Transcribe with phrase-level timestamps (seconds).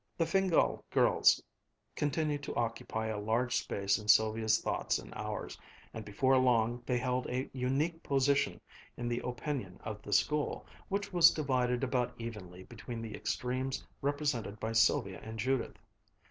[0.17, 1.43] The Fingál girls
[1.95, 5.59] continued to occupy a large space in Sylvia's thoughts and hours,
[5.93, 8.59] and before long they held a unique position
[8.97, 14.59] in the opinion of the school, which was divided about evenly between the extremes represented
[14.59, 15.77] by Sylvia and Judith.